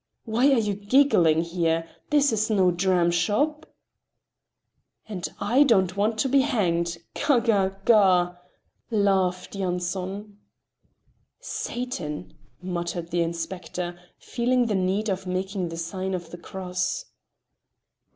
"Why 0.25 0.51
are 0.53 0.57
you 0.59 0.73
giggling 0.73 1.43
here? 1.43 1.87
This 2.09 2.33
is 2.33 2.49
no 2.49 2.71
dramshop!" 2.71 3.67
"And 5.07 5.27
I 5.39 5.61
don't 5.61 5.95
want 5.95 6.17
to 6.21 6.27
be 6.27 6.39
hanged—ga 6.41 7.39
ga 7.41 7.69
ga!" 7.85 8.33
laughed 8.89 9.53
Yanson. 9.55 10.39
"Satan!" 11.39 12.33
muttered 12.63 13.11
the 13.11 13.21
inspector, 13.21 13.95
feeling 14.17 14.65
the 14.65 14.73
need 14.73 15.07
of 15.07 15.27
making 15.27 15.69
the 15.69 15.77
sign 15.77 16.15
of 16.15 16.31
the 16.31 16.37
cross. 16.39 17.05